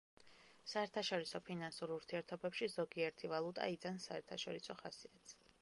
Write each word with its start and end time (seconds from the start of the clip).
საერთაშორისო 0.71 1.41
ფინანსურ 1.49 1.93
ურთიერთობებში 1.97 2.71
ზოგიერთი 2.79 3.33
ვალუტა 3.35 3.71
იძენს 3.77 4.11
საერთაშორისო 4.11 4.79
ხასიათს. 4.85 5.41